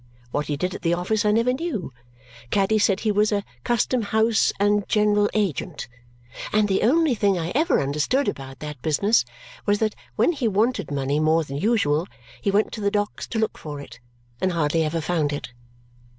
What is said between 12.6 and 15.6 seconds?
to the docks to look for it, and hardly ever found it.